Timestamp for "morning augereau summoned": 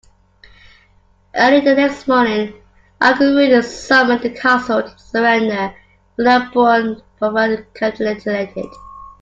2.07-4.23